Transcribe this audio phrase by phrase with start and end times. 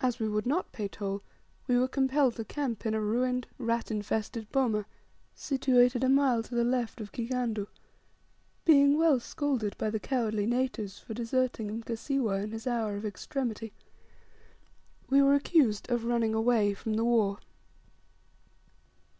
[0.00, 1.22] As we would not pay toll,
[1.68, 4.84] we were compelled to camp in a ruined, rat infested boma,
[5.32, 7.68] situated a mile to the left of Kigandu,
[8.64, 13.72] being well scolded by the cowardly natives for deserting Mkasiwa in his hour of extremity.
[15.08, 17.38] We were accused of running away from the war.